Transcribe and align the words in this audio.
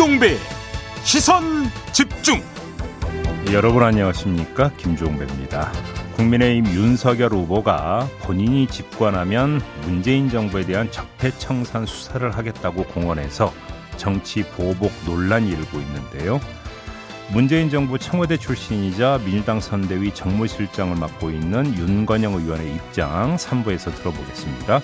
김종배 0.00 0.38
시선 1.02 1.70
집중. 1.92 2.40
여러분 3.52 3.82
안녕하십니까? 3.82 4.70
김종배입니다. 4.78 5.70
국민의힘 6.16 6.64
윤석열 6.72 7.34
후보가 7.34 8.08
본인이 8.22 8.66
집권하면 8.66 9.60
문재인 9.82 10.30
정부에 10.30 10.64
대한 10.64 10.90
적폐청산 10.90 11.84
수사를 11.84 12.30
하겠다고 12.30 12.84
공언해서 12.84 13.52
정치 13.98 14.42
보복 14.42 14.90
논란이 15.04 15.50
일고 15.50 15.78
있는데요. 15.78 16.40
문재인 17.30 17.68
정부 17.68 17.98
청와대 17.98 18.38
출신이자 18.38 19.20
민주당 19.26 19.60
선대위 19.60 20.14
정무실장을 20.14 20.96
맡고 20.96 21.28
있는 21.28 21.76
윤건영 21.76 22.36
의원의 22.36 22.74
입장 22.74 23.36
3부에서 23.36 23.94
들어보겠습니다. 23.96 24.80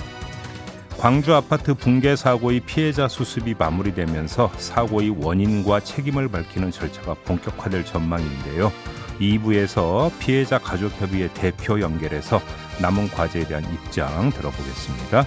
광주 0.98 1.34
아파트 1.34 1.74
붕괴 1.74 2.16
사고의 2.16 2.60
피해자 2.60 3.06
수습이 3.06 3.54
마무리되면서 3.59 4.50
사고의 4.56 5.10
원인과 5.10 5.80
책임을 5.80 6.28
밝히는 6.28 6.70
절차가 6.70 7.14
본격화될 7.24 7.84
전망인데요. 7.84 8.73
2부에서 9.20 10.10
피해자 10.18 10.59
가족협의회 10.59 11.28
대표 11.34 11.80
연결해서 11.80 12.40
남은 12.80 13.09
과제에 13.09 13.46
대한 13.46 13.62
입장 13.73 14.30
들어보겠습니다. 14.30 15.24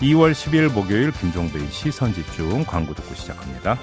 2월 0.00 0.32
10일 0.32 0.72
목요일 0.72 1.12
김종배의 1.12 1.66
시선집중 1.70 2.64
광고 2.64 2.94
듣고 2.94 3.14
시작합니다. 3.14 3.78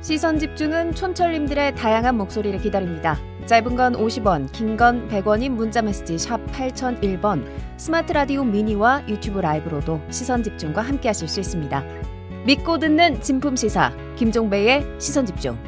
시선 0.00 0.38
집중은 0.38 0.94
촌철님들의 0.94 1.74
다양한 1.76 2.16
목소리를 2.16 2.60
기다립니다. 2.60 3.18
짧은 3.46 3.76
건 3.76 3.92
50원, 3.94 4.50
긴 4.52 4.76
건 4.76 5.06
100원인 5.08 5.50
문자 5.50 5.82
메시지 5.82 6.18
샵 6.18 6.40
8001번, 6.52 7.44
스마트 7.76 8.12
라디오 8.12 8.42
미니와 8.42 9.02
유튜브 9.08 9.40
라이브로도 9.40 10.00
시선 10.10 10.42
집중과 10.42 10.80
함께 10.80 11.08
하실 11.08 11.28
수 11.28 11.40
있습니다. 11.40 11.82
믿고 12.46 12.78
듣는 12.78 13.20
진품 13.20 13.54
시사 13.56 13.92
김종배의 14.16 14.84
시선 14.98 15.26
집중. 15.26 15.58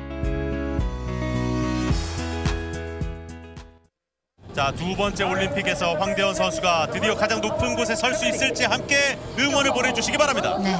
자, 4.55 4.73
두 4.73 4.97
번째 4.97 5.25
올림픽에서 5.25 5.95
황대헌 5.97 6.35
선수가 6.35 6.87
드디어 6.91 7.15
가장 7.15 7.43
높은 7.43 7.77
곳에 7.77 7.95
설 7.95 8.15
수 8.15 8.27
있을지 8.27 8.65
함께 8.65 9.19
응원을 9.39 9.71
보내주시기 9.73 10.17
바랍니다. 10.17 10.57
네. 10.63 10.75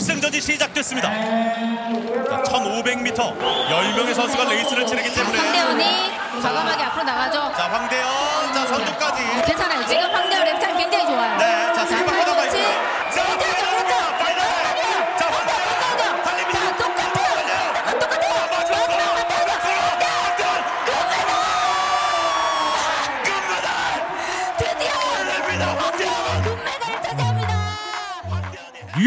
결승전이 0.00 0.40
시작됐습니다. 0.40 1.10
자, 1.10 2.42
1500m 2.42 3.14
10명의 3.14 4.14
선수가 4.14 4.44
레이스를 4.44 4.86
치르기 4.86 5.12
때문에 5.12 5.38
황대헌이 5.38 6.40
과감하게 6.40 6.82
앞으로 6.84 7.04
나가죠. 7.04 7.52
자, 7.54 7.68
황대헌 7.70 8.54
자, 8.54 8.66
선두까지 8.66 9.22
괜찮아요. 9.44 9.86
지금 9.86 10.02
황대헌 10.10 10.44
랩타임 10.46 10.78
굉장히 10.78 11.04
좋아요. 11.06 11.36
네, 11.36 11.72
자, 11.74 11.84
하나만 11.84 12.24
터치. 12.24 12.56
있고요. 12.56 13.10
자, 13.10 13.24
오른쪽. 13.28 14.29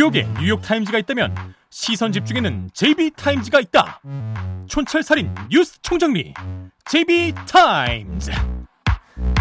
뉴욕에 0.04 0.28
뉴욕타임즈가 0.38 0.98
있다면 1.00 1.34
시선 1.70 2.12
집중에는 2.12 2.72
JB타임즈가 2.73 3.62
있다 3.62 4.02
촌철살인 4.68 5.34
뉴스 5.50 5.82
총정리 5.82 6.34
JB타임즈 6.84 8.31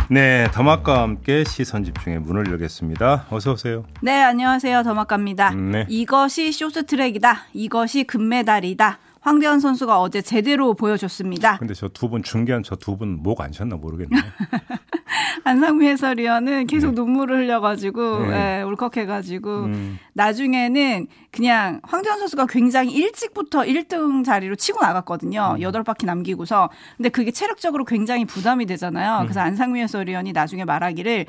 네, 0.09 0.47
더마과 0.53 1.03
함께 1.03 1.43
시선 1.43 1.83
집중의 1.83 2.21
문을 2.21 2.47
열겠습니다. 2.49 3.27
어서 3.31 3.53
오세요. 3.53 3.85
네, 4.03 4.23
안녕하세요. 4.23 4.83
더마카입니다. 4.83 5.51
네. 5.55 5.87
이것이 5.89 6.53
쇼트트랙이다. 6.53 7.47
이것이 7.55 8.05
금메달이다. 8.05 8.99
황대현 9.23 9.61
선수가 9.61 10.01
어제 10.01 10.21
제대로 10.21 10.75
보여줬습니다. 10.75 11.59
근데 11.59 11.75
저 11.75 11.89
두 11.89 12.09
분 12.09 12.23
중계한 12.23 12.63
저 12.63 12.77
두 12.77 12.97
분 12.97 13.21
목 13.23 13.41
안 13.41 13.53
쉬었나 13.53 13.77
모르겠네요. 13.77 14.21
안상미 15.45 15.87
해설위원은 15.89 16.67
계속 16.67 16.89
네. 16.89 16.95
눈물을 16.95 17.37
흘려가지고 17.39 18.27
네. 18.27 18.59
예, 18.59 18.63
울컥해가지고 18.63 19.65
음. 19.65 19.99
나중에는 20.15 21.07
그냥 21.31 21.81
황대현 21.85 22.19
선수가 22.19 22.47
굉장히 22.47 22.93
일찍부터 22.93 23.61
1등 23.63 24.25
자리로 24.25 24.57
치고 24.57 24.81
나갔거든요. 24.81 25.55
음. 25.57 25.63
여덟 25.63 25.83
바퀴 25.83 26.07
남기고서. 26.07 26.71
근데 26.97 27.09
그게 27.09 27.31
체력적으로 27.31 27.85
굉장히 27.85 28.25
부담이 28.25 28.67
되잖아요. 28.67 29.21
음. 29.21 29.23
그래서 29.25 29.41
안상미 29.41 29.81
해설위원이 29.83 30.33
나중에 30.33 30.65
말하기를 30.65 31.27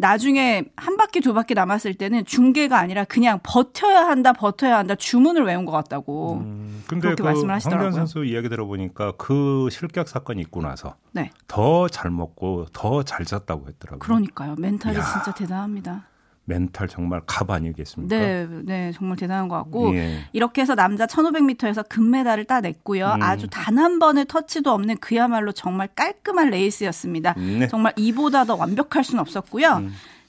나중에 0.00 0.64
한 0.76 0.96
바퀴 0.96 1.20
두 1.20 1.34
바퀴 1.34 1.54
남았을 1.54 1.94
때는 1.94 2.24
중계가 2.24 2.78
아니라 2.78 3.04
그냥 3.04 3.40
버텨야 3.42 4.06
한다 4.06 4.32
버텨야 4.32 4.78
한다 4.78 4.94
주문을 4.94 5.42
외운 5.44 5.64
것 5.64 5.72
같다고. 5.72 6.34
음, 6.40 6.84
근데 6.86 7.02
그렇게 7.08 7.22
그 7.22 7.26
말씀을 7.26 7.54
하시더라고요. 7.54 7.90
선수 7.92 8.24
이야기 8.24 8.48
들어보니까 8.48 9.12
그 9.18 9.68
실격 9.72 10.08
사건이 10.08 10.40
있고 10.42 10.62
나서 10.62 10.94
네. 11.12 11.30
더잘 11.48 12.10
먹고 12.12 12.66
더 12.72 13.02
잘 13.02 13.24
잤다고 13.24 13.66
했더라고요. 13.68 13.98
그러니까요. 13.98 14.54
멘탈이 14.58 14.96
야. 14.96 15.02
진짜 15.02 15.34
대단합니다. 15.34 16.04
멘탈 16.48 16.88
정말 16.88 17.20
갑 17.26 17.50
아니겠습니까? 17.50 18.16
네, 18.16 18.46
네, 18.64 18.92
정말 18.92 19.16
대단한 19.16 19.48
것 19.48 19.56
같고 19.56 19.94
예. 19.94 20.24
이렇게 20.32 20.62
해서 20.62 20.74
남자 20.74 21.06
1500m에서 21.06 21.86
금메달을 21.88 22.44
따냈고요. 22.46 23.06
음. 23.16 23.22
아주 23.22 23.46
단 23.48 23.78
한 23.78 23.98
번의 24.00 24.24
터치도 24.26 24.72
없는 24.72 24.96
그야말로 24.96 25.52
정말 25.52 25.88
깔끔한 25.94 26.50
레이스였습니다. 26.50 27.34
네. 27.34 27.40
음. 27.64 27.68
정말 27.68 27.92
이보다 27.96 28.44
더 28.44 28.56
완벽할 28.56 29.04
수는 29.04 29.20
없었고요. 29.20 29.84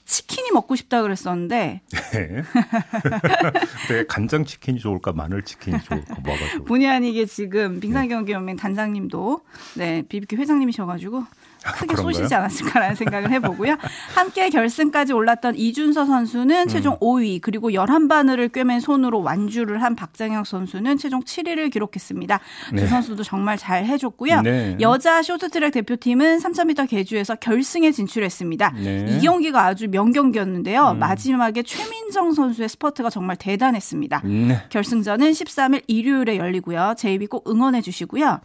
치킨이 0.06 0.52
먹고 0.52 0.76
싶다 0.76 1.02
그랬었는데 1.04 1.82
네. 2.12 2.44
되게 3.88 4.06
간장 4.08 4.46
치킨이 4.46 4.80
좋을까 4.80 5.14
마늘 5.14 5.44
치킨이 5.44 5.80
좋을까 5.82 6.16
뭐가 6.22 6.40
좋을까? 6.52 6.66
본의 6.66 6.88
아니게 6.90 7.26
지금 7.26 7.80
빙상경기 7.80 8.32
연맹 8.32 8.56
단장님도 8.56 9.42
네 9.78 10.04
BBQ 10.10 10.38
회장님이셔가지고 10.38 11.24
크게 11.64 11.94
아, 11.94 11.96
그런가요? 11.96 12.14
쏘시지 12.14 12.34
않았을까라는 12.36 12.96
생각을 12.96 13.32
해보고요. 13.32 13.78
함께 14.16 14.50
결승까지 14.50 15.14
올랐던 15.14 15.56
이준서 15.56 16.06
선수는 16.06 16.64
음. 16.64 16.68
최종 16.68 16.98
5위 17.00 17.42
그리고 17.42 17.72
11바늘을 17.72 18.52
꿰맨 18.52 18.80
손으로 18.80 19.22
완주를 19.22 19.82
한 19.84 19.96
박장혁 19.96 20.48
선수는 20.48 20.98
최종 20.98 21.22
7위를 21.22 21.72
기록했습니다. 21.72 22.40
네. 22.74 22.82
두 22.82 22.88
선수도 22.88 23.24
정말 23.24 23.58
잘 23.58 23.86
해줬고요. 23.86 24.42
네. 24.42 24.78
여자 24.80 25.22
쇼트트랙 25.22 25.74
대표팀은 25.74 26.40
3000m 26.40 26.90
계주에서 26.90 27.36
결승에 27.36 27.92
진출했습니다. 27.92 28.74
네. 28.78 29.06
이 29.10 29.20
경기가 29.20 29.66
아주 29.66 29.88
명경기였는데요. 29.90 30.92
음. 30.92 31.00
마지막에 31.00 31.64
최민정 31.64 32.34
선수의 32.34 32.70
스퍼트가 32.70 33.10
정말 33.10 33.36
대단했습니다. 33.36 34.22
네. 34.24 34.62
결승전은 34.70 35.32
13일 35.32 35.84
일요일에 35.88 36.38
열리고요. 36.38 36.96
JB 36.98 37.28
꼭 37.28 37.50
응원해 37.50 37.82
주시고요. 37.82 38.40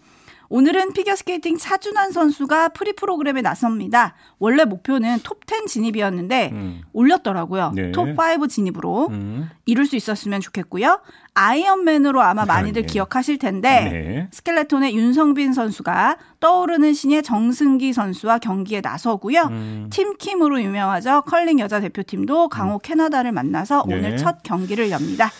오늘은 0.49 0.93
피겨스케이팅 0.93 1.59
차준환 1.59 2.13
선수가 2.13 2.71
프리 2.71 2.93
프로그램에 2.93 3.43
나섭니다. 3.43 4.15
원래 4.39 4.65
목표는 4.65 5.19
톱10 5.19 5.67
진입이었는데 5.67 6.51
음. 6.53 6.83
올렸더라고요. 6.93 7.73
네. 7.75 7.93
톱5 7.93 8.49
진입으로 8.49 9.09
음. 9.09 9.51
이룰 9.67 9.87
수 9.87 9.97
있었으면 9.97 10.41
좋겠고요. 10.41 11.01
아이언맨으로 11.35 12.23
아마 12.23 12.45
많이들 12.45 12.83
네. 12.83 12.87
기억하실 12.87 13.39
텐데 13.39 13.69
네. 13.69 14.29
스켈레톤의 14.31 14.95
윤성빈 14.95 15.53
선수가 15.53 16.19
떠오르는 16.41 16.93
신예 16.93 17.23
정승기 17.23 17.93
선수와 17.93 18.39
경기에 18.39 18.81
나서고요. 18.81 19.43
음. 19.51 19.89
팀킴으로 19.91 20.63
유명하죠. 20.63 21.23
컬링 21.23 21.59
여자 21.59 21.81
대표팀도 21.81 22.49
강호 22.49 22.79
캐나다를 22.79 23.33
만나서 23.33 23.85
네. 23.89 23.97
오늘 23.97 24.17
첫 24.17 24.43
경기를 24.43 24.91
엽니다. 24.91 25.31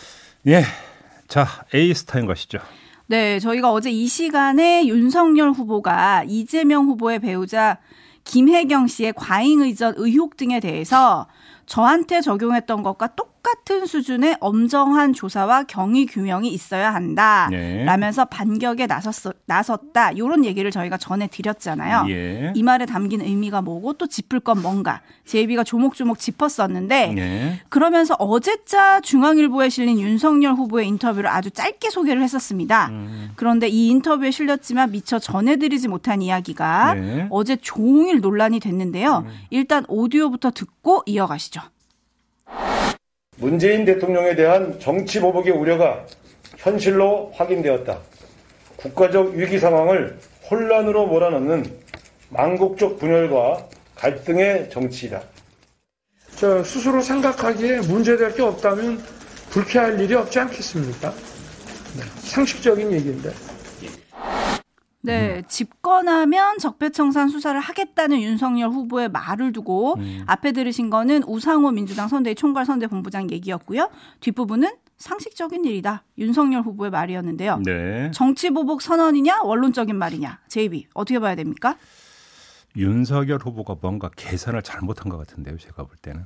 예. 0.47 0.63
자, 1.27 1.47
JB타임즈 1.73 2.27
가시죠. 2.27 2.59
네, 3.07 3.39
저희가 3.39 3.71
어제 3.71 3.91
이 3.91 4.07
시간에 4.07 4.87
윤석열 4.87 5.51
후보가 5.51 6.23
이재명 6.27 6.85
후보의 6.85 7.19
배우자 7.19 7.77
김혜경 8.23 8.87
씨의 8.87 9.13
과잉 9.15 9.61
의전 9.61 9.93
의혹 9.97 10.37
등에 10.37 10.59
대해서 10.59 11.27
저한테 11.65 12.21
적용했던 12.21 12.83
것과 12.83 13.07
똑같은 13.15 13.85
수준의 13.85 14.37
엄정한 14.39 15.13
조사와 15.13 15.63
경위 15.63 16.05
규명이 16.05 16.49
있어야 16.49 16.93
한다. 16.93 17.47
네. 17.51 17.83
라면서 17.85 18.25
반격에 18.25 18.87
나섰, 18.87 19.35
나섰다. 19.45 20.11
이런 20.11 20.45
얘기를 20.45 20.71
저희가 20.71 20.97
전해 20.97 21.27
드렸잖아요. 21.27 22.05
예. 22.09 22.53
이 22.55 22.63
말에 22.63 22.85
담긴 22.85 23.21
의미가 23.21 23.61
뭐고 23.61 23.93
또 23.93 24.07
짚을 24.07 24.39
건 24.39 24.61
뭔가. 24.61 25.01
JB가 25.25 25.63
조목조목 25.63 26.19
짚었었는데 26.19 27.15
예. 27.17 27.61
그러면서 27.69 28.15
어제자 28.15 28.99
중앙일보에 29.01 29.69
실린 29.69 29.99
윤석열 29.99 30.53
후보의 30.53 30.87
인터뷰를 30.87 31.29
아주 31.29 31.49
짧게 31.49 31.89
소개를 31.89 32.21
했었습니다. 32.21 32.87
음. 32.89 33.31
그런데 33.35 33.67
이 33.67 33.89
인터뷰에 33.89 34.31
실렸지만 34.31 34.91
미처 34.91 35.19
전해드리지 35.19 35.87
못한 35.87 36.21
이야기가 36.21 36.93
네. 36.93 37.27
어제 37.29 37.55
종일 37.55 38.21
논란이 38.21 38.59
됐는데요. 38.59 39.25
일단 39.49 39.85
오디오부터 39.87 40.51
듣고 40.51 41.03
이어가시죠. 41.05 41.54
문재인 43.37 43.85
대통령에 43.85 44.35
대한 44.35 44.79
정치 44.79 45.19
보복의 45.19 45.51
우려가 45.51 46.05
현실로 46.57 47.31
확인되었다. 47.35 47.99
국가적 48.77 49.33
위기 49.33 49.59
상황을 49.59 50.17
혼란으로 50.49 51.07
몰아넣는 51.07 51.65
망국적 52.29 52.99
분열과 52.99 53.67
갈등의 53.95 54.69
정치이다. 54.69 55.21
저 56.35 56.63
스스로 56.63 57.01
생각하기에 57.01 57.81
문제될 57.81 58.35
게 58.35 58.41
없다면 58.41 59.01
불쾌할 59.49 59.99
일이 59.99 60.13
없지 60.15 60.39
않겠습니까? 60.39 61.09
네, 61.97 62.03
상식적인 62.19 62.91
얘기인데. 62.91 63.31
네, 65.05 65.43
집권하면 65.47 66.57
적폐청산 66.57 67.29
수사를 67.29 67.59
하겠다는 67.59 68.21
윤석열 68.21 68.69
후보의 68.69 69.09
말을 69.09 69.51
두고 69.51 69.95
앞에 70.25 70.51
들으신 70.51 70.89
거는 70.89 71.23
우상호 71.23 71.71
민주당 71.71 72.07
선대위 72.07 72.35
총괄 72.35 72.65
선대본부장 72.65 73.31
얘기였고요. 73.31 73.89
뒷부분은 74.19 74.71
상식적인 74.97 75.65
일이다. 75.65 76.03
윤석열 76.17 76.61
후보의 76.61 76.91
말이었는데요. 76.91 77.61
네. 77.65 78.11
정치 78.11 78.49
보복 78.49 78.81
선언이냐 78.81 79.41
원론적인 79.43 79.95
말이냐. 79.95 80.39
제이비 80.47 80.87
어떻게 80.93 81.19
봐야 81.19 81.35
됩니까? 81.35 81.75
윤석열 82.77 83.39
후보가 83.39 83.75
뭔가 83.81 84.09
계산을 84.15 84.61
잘못한 84.61 85.09
것 85.09 85.17
같은데요. 85.17 85.57
제가 85.57 85.83
볼 85.83 85.95
때는. 86.01 86.25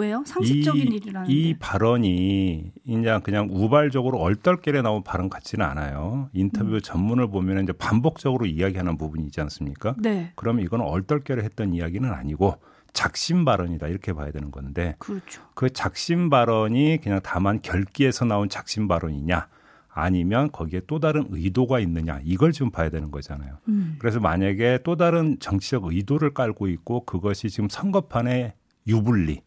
왜요? 0.00 0.22
상식적인 0.26 0.92
이, 0.92 0.96
일이라는데. 0.96 1.32
이 1.32 1.54
발언이 1.58 2.72
그냥 2.86 3.20
그냥 3.20 3.48
우발적으로 3.50 4.18
얼떨결에 4.18 4.82
나온 4.82 5.02
발언 5.02 5.28
같지는 5.28 5.64
않아요. 5.66 6.30
인터뷰 6.32 6.74
음. 6.74 6.80
전문을 6.80 7.30
보면 7.30 7.64
이제 7.64 7.72
반복적으로 7.72 8.46
이야기하는 8.46 8.96
부분이 8.96 9.24
있지 9.24 9.40
않습니까? 9.40 9.94
네. 9.98 10.32
그러면 10.36 10.64
이건 10.64 10.80
얼떨결에 10.80 11.42
했던 11.42 11.74
이야기는 11.74 12.10
아니고 12.10 12.56
작심 12.92 13.44
발언이다 13.44 13.86
이렇게 13.86 14.12
봐야 14.12 14.30
되는 14.30 14.50
건데 14.50 14.96
그렇죠. 14.98 15.42
그 15.54 15.70
작심 15.70 16.30
발언이 16.30 16.98
그냥 17.02 17.20
다만 17.22 17.60
결기에서 17.62 18.24
나온 18.24 18.48
작심 18.48 18.88
발언이냐 18.88 19.48
아니면 19.92 20.50
거기에 20.50 20.82
또 20.86 20.98
다른 20.98 21.26
의도가 21.30 21.80
있느냐 21.80 22.20
이걸 22.24 22.52
좀 22.52 22.70
봐야 22.70 22.90
되는 22.90 23.10
거잖아요. 23.10 23.58
음. 23.68 23.96
그래서 23.98 24.18
만약에 24.20 24.80
또 24.84 24.96
다른 24.96 25.38
정치적 25.38 25.84
의도를 25.84 26.32
깔고 26.32 26.68
있고 26.68 27.04
그것이 27.04 27.50
지금 27.50 27.68
선거판의 27.68 28.54
유불리 28.86 29.42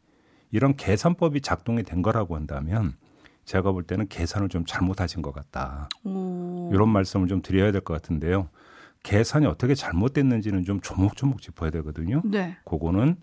이런 0.54 0.76
계산법이 0.76 1.42
작동이 1.42 1.82
된 1.84 2.04
거라고 2.04 2.36
한다면 2.36 2.94
제가 3.44 3.72
볼 3.72 3.84
때는 3.84 4.08
계산을 4.08 4.50
좀 4.50 4.64
잘못하신 4.66 5.22
것 5.24 5.34
같다. 5.34 5.90
오. 6.06 6.70
이런 6.72 6.90
말씀을 6.90 7.28
좀 7.28 7.42
드려야 7.42 7.72
될 7.72 7.82
것 7.82 7.94
같은데요. 7.96 8.50
계산이 9.02 9.48
어떻게 9.48 9.74
잘못됐는지는 9.76 10.64
좀 10.64 10.80
조목조목 10.80 11.42
짚어야 11.42 11.72
되거든요. 11.72 12.22
네. 12.24 12.56
그거는 12.66 13.18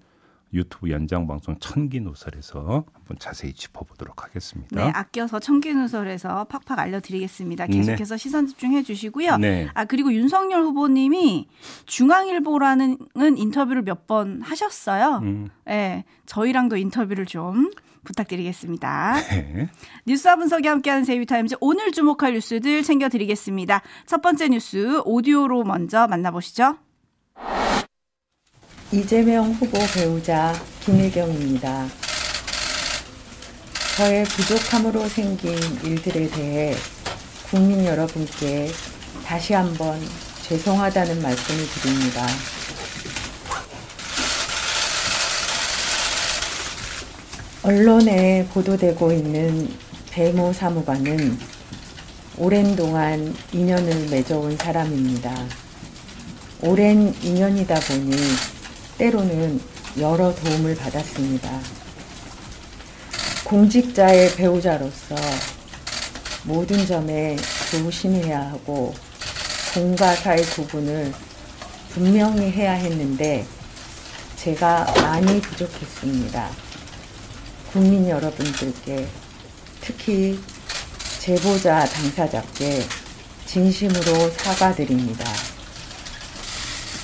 유튜브 0.53 0.91
연장 0.91 1.27
방송 1.29 1.57
천기 1.61 2.01
노설에서 2.01 2.85
한번 2.93 3.19
자세히 3.21 3.53
짚어보도록 3.53 4.25
하겠습니다. 4.25 4.85
네, 4.85 4.91
아껴서 4.95 5.39
청기누설에서 5.39 6.45
팍팍 6.45 6.79
알려드리겠습니다. 6.79 7.67
계속해서 7.67 8.17
시선 8.17 8.47
집중해 8.49 8.83
주시고요. 8.83 9.37
네. 9.37 9.69
아 9.75 9.85
그리고 9.85 10.13
윤석열 10.13 10.63
후보님이 10.65 11.49
중앙일보라는 11.87 12.99
인터뷰를 13.37 13.83
몇 13.83 14.01
번 14.07 14.41
하셨어요. 14.43 15.21
음, 15.23 15.51
네, 15.67 16.05
저희랑도 16.27 16.77
인터뷰를 16.77 17.27
좀 17.27 17.71
부탁드리겠습니다. 18.03 19.15
네. 19.31 19.69
뉴스와 20.07 20.37
분석이 20.37 20.67
함께하는 20.67 21.05
세이비타임즈 21.05 21.57
오늘 21.61 21.93
주목할 21.93 22.33
뉴스들 22.33 22.83
챙겨드리겠습니다. 22.83 23.83
첫 24.07 24.23
번째 24.23 24.49
뉴스 24.49 25.01
오디오로 25.05 25.63
먼저 25.65 26.09
만나보시죠. 26.09 26.77
이재명 28.93 29.53
후보 29.53 29.79
배우자 29.95 30.53
김일경입니다. 30.85 31.87
저의 33.97 34.25
부족함으로 34.25 35.09
생긴 35.09 35.53
일들에 35.85 36.29
대해 36.29 36.75
국민 37.49 37.85
여러분께 37.85 38.69
다시 39.25 39.53
한번 39.53 39.97
죄송하다는 40.43 41.23
말씀을 41.23 41.69
드립니다. 41.69 42.27
언론에 47.63 48.45
보도되고 48.53 49.13
있는 49.13 49.69
배모 50.11 50.53
사무관은 50.53 51.39
오랜 52.39 52.75
동안 52.75 53.33
인연을 53.53 54.09
맺어온 54.09 54.57
사람입니다. 54.57 55.33
오랜 56.63 57.15
인연이다 57.23 57.79
보니 57.79 58.11
때로는 59.01 59.59
여러 59.99 60.35
도움을 60.35 60.77
받았습니다. 60.77 61.51
공직자의 63.45 64.35
배우자로서 64.37 65.17
모든 66.45 66.87
점에 66.87 67.35
조심해야 67.71 68.51
하고 68.51 68.95
공과 69.73 70.15
사의 70.15 70.45
구분을 70.45 71.15
분명히 71.89 72.51
해야 72.51 72.73
했는데 72.73 73.47
제가 74.37 74.93
많이 75.01 75.41
부족했습니다. 75.41 76.51
국민 77.73 78.07
여러분들께 78.07 79.09
특히 79.81 80.39
제보자 81.21 81.87
당사자께 81.87 82.85
진심으로 83.47 84.31
사과드립니다. 84.33 85.25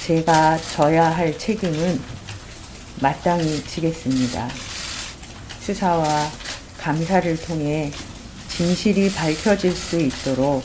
제가 0.07 0.57
져야 0.59 1.11
할 1.11 1.37
책임은 1.37 2.01
마땅히 3.01 3.61
지겠습니다. 3.65 4.49
수사와 5.59 6.31
감사를 6.79 7.37
통해 7.39 7.91
진실이 8.47 9.13
밝혀질 9.13 9.75
수 9.75 10.01
있도록 10.01 10.63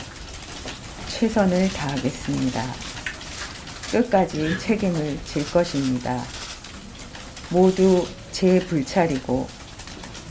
최선을 1.08 1.68
다하겠습니다. 1.70 2.64
끝까지 3.90 4.60
책임을 4.60 5.18
질 5.24 5.50
것입니다. 5.50 6.22
모두 7.50 8.06
제 8.30 8.64
불찰이고 8.64 9.48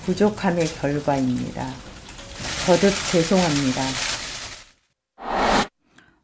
부족함의 0.06 0.68
결과입니다. 0.76 1.70
거듭 2.66 2.94
죄송합니다. 3.12 4.11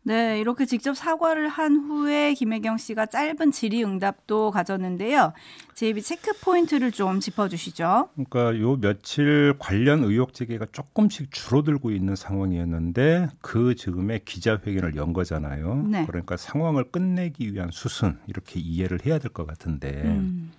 네, 0.08 0.40
이렇게 0.40 0.66
직접 0.66 0.96
사과를 0.96 1.50
한 1.50 1.76
후에 1.82 2.34
김혜경 2.34 2.78
씨가 2.78 3.08
짧은 3.08 3.52
질의응답도 3.52 4.52
가졌는데요. 4.52 5.34
제이비 5.76 6.02
체크 6.02 6.32
포인트를 6.40 6.94
좀 6.94 7.20
짚어주시죠. 7.20 8.08
그러니까 8.14 8.58
요 8.62 8.78
며칠 8.80 9.54
관련 9.60 10.06
의혹 10.06 10.34
제기가 10.34 10.68
조금씩 10.72 11.34
줄어들고 11.34 11.92
있는 11.92 12.16
상황이었는데 12.16 13.28
그 13.42 13.76
즈음에 13.76 14.20
기자회견을 14.24 14.96
연 14.96 15.12
거잖아요. 15.12 15.86
네. 15.92 16.06
그러니까 16.06 16.38
상황을 16.38 16.86
끝내기 16.90 17.54
위한 17.54 17.70
수순 17.74 18.18
이렇게 18.28 18.62
이해를 18.62 19.00
해야 19.06 19.20
될 19.20 19.28
것 19.34 19.46
같은데. 19.46 20.04
음. 20.06 20.54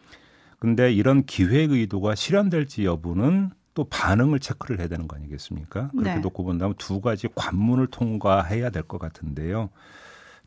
근데 0.58 0.92
이런 0.92 1.24
기획 1.24 1.70
의도가 1.72 2.14
실현될지 2.16 2.84
여부는 2.84 3.50
또 3.78 3.84
반응을 3.84 4.40
체크를 4.40 4.80
해야 4.80 4.88
되는 4.88 5.06
거 5.06 5.14
아니겠습니까? 5.14 5.90
그렇게 5.92 6.14
네. 6.14 6.20
놓고 6.20 6.42
본다면 6.42 6.74
두 6.78 7.00
가지 7.00 7.28
관문을 7.32 7.86
통과해야 7.86 8.70
될 8.70 8.82
것 8.82 8.98
같은데요. 8.98 9.70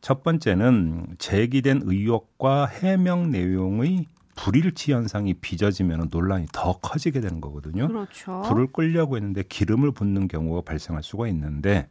첫 0.01 0.21
번째는 0.21 1.15
제기된 1.17 1.83
의혹과 1.85 2.65
해명 2.65 3.31
내용의 3.31 4.07
불일치 4.35 4.91
현상이 4.91 5.35
빚어지면 5.35 6.09
논란이 6.11 6.47
더 6.51 6.73
커지게 6.79 7.21
되는 7.21 7.39
거거든요. 7.39 7.87
그렇죠. 7.87 8.41
불을 8.41 8.67
끌려고 8.73 9.15
했는데 9.15 9.43
기름을 9.43 9.91
붓는 9.93 10.27
경우가 10.27 10.63
발생할 10.65 11.01
수가 11.01 11.29
있는데 11.29 11.87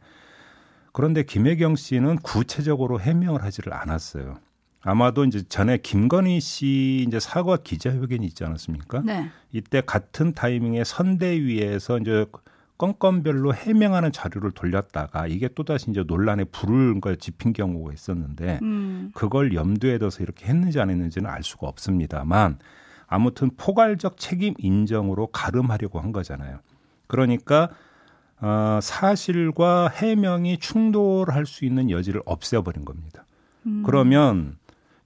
그런데 0.93 1.23
김혜경 1.23 1.75
씨는 1.75 2.17
구체적으로 2.17 2.99
해명을 2.99 3.43
하지를 3.43 3.73
않았어요. 3.73 4.37
아마도 4.83 5.25
이제 5.25 5.43
전에 5.47 5.77
김건희 5.77 6.39
씨 6.39 7.05
이제 7.07 7.19
사과 7.19 7.57
기자회견이 7.57 8.25
있지 8.25 8.43
않았습니까? 8.43 9.01
네. 9.05 9.29
이때 9.51 9.81
같은 9.81 10.33
타이밍에 10.33 10.83
선대위에서 10.83 11.99
이제 11.99 12.25
건건별로 12.79 13.53
해명하는 13.53 14.11
자료를 14.11 14.51
돌렸다가 14.51 15.27
이게 15.27 15.47
또다시 15.49 15.91
이제 15.91 16.03
논란에 16.03 16.45
불을 16.45 16.99
걸 16.99 17.17
지핀 17.17 17.53
경우가 17.53 17.93
있었는데 17.93 18.57
음. 18.63 19.11
그걸 19.13 19.53
염두에 19.53 19.99
둬서 19.99 20.23
이렇게 20.23 20.47
했는지 20.47 20.79
안 20.79 20.89
했는지는 20.89 21.29
알 21.29 21.43
수가 21.43 21.67
없습니다만 21.67 22.57
아무튼 23.05 23.51
포괄적 23.55 24.17
책임 24.17 24.55
인정으로 24.57 25.27
가름하려고 25.27 25.99
한 25.99 26.11
거잖아요. 26.11 26.59
그러니까 27.05 27.69
어, 28.39 28.79
사실과 28.81 29.87
해명이 29.89 30.57
충돌할 30.57 31.45
수 31.45 31.65
있는 31.65 31.91
여지를 31.91 32.23
없애버린 32.25 32.83
겁니다. 32.83 33.25
음. 33.67 33.83
그러면 33.85 34.57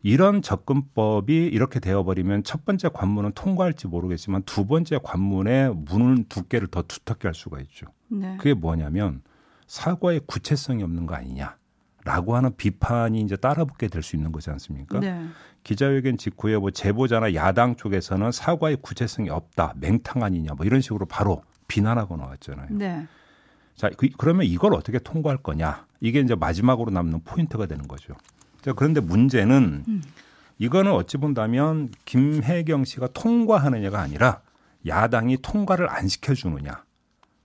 이런 0.06 0.44
접근법이 0.44 1.34
이렇게 1.48 1.80
되어버리면 1.80 2.44
첫 2.44 2.64
번째 2.64 2.90
관문은 2.94 3.32
통과할지 3.34 3.88
모르겠지만 3.88 4.44
두 4.44 4.68
번째 4.68 5.00
관문의 5.04 5.74
문을 5.74 6.26
두께를 6.30 6.68
더 6.68 6.84
두텁게 6.84 7.28
할 7.28 7.34
수가 7.34 7.60
있죠. 7.62 7.88
네. 8.10 8.38
그게 8.38 8.54
뭐냐면 8.54 9.24
사과의 9.66 10.22
구체성이 10.28 10.84
없는 10.84 11.08
거 11.08 11.16
아니냐 11.16 11.58
라고 12.04 12.36
하는 12.36 12.56
비판이 12.56 13.20
이제 13.22 13.36
따라붙게 13.36 13.88
될 13.88 14.04
수 14.04 14.16
있는 14.16 14.32
거지 14.32 14.52
않습니까? 14.52 15.00
네. 15.00 15.26
기자회견 15.64 16.20
직후에 16.20 16.56
뭐 16.60 16.70
제보자나 16.70 17.34
야당 17.34 17.76
쪽에서는 17.76 18.32
사과의 18.32 18.78
구체성이 18.84 19.32
없다, 19.32 19.74
맹탕 19.78 20.22
아니냐, 20.22 20.54
뭐 20.54 20.68
이런 20.68 20.82
식으로 20.82 21.08
바로 21.08 21.42
비난하고 21.68 22.16
나왔잖아요. 22.16 22.68
네. 22.70 23.08
자, 23.74 23.90
그, 23.98 24.08
그러면 24.20 24.46
이걸 24.46 24.76
어떻게 24.76 25.00
통과할 25.00 25.40
거냐? 25.40 25.88
이게 26.00 26.20
이제 26.20 26.36
마지막으로 26.36 26.92
남는 26.92 27.22
포인트가 27.24 27.66
되는 27.66 27.88
거죠. 27.88 28.14
자, 28.66 28.74
그런데 28.74 29.00
문제는 29.00 30.02
이거는 30.58 30.92
어찌 30.92 31.18
본다면 31.18 31.90
김혜경 32.06 32.84
씨가 32.84 33.10
통과하느냐가 33.14 34.00
아니라 34.00 34.42
야당이 34.88 35.38
통과를 35.44 35.88
안 35.88 36.08
시켜주느냐 36.08 36.84